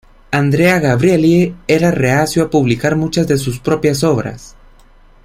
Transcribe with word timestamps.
Andrea 0.31 0.79
Gabrielli 0.79 1.57
era 1.67 1.91
reacio 1.91 2.41
a 2.45 2.49
publicar 2.49 2.95
muchas 2.95 3.27
de 3.27 3.37
sus 3.37 3.59
propias 3.59 4.03
obras. 4.03 4.55